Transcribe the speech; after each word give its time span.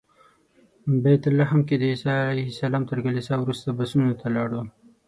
بیت 1.03 1.23
لحم 1.37 1.59
کې 1.67 1.75
د 1.77 1.83
عیسی 1.91 2.13
علیه 2.31 2.49
السلام 2.53 2.83
تر 2.89 2.97
کلیسا 3.05 3.33
وروسته 3.39 3.67
بسونو 3.77 4.11
ته 4.19 4.27
لاړو. 4.35 4.61